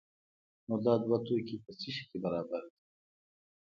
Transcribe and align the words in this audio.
نو 0.67 0.75
دا 0.85 0.93
دوه 1.03 1.17
توکي 1.25 1.57
په 1.63 1.71
څه 1.79 1.87
شي 1.95 2.03
کې 2.09 2.17
برابر 2.23 2.61
دي؟ 2.71 2.77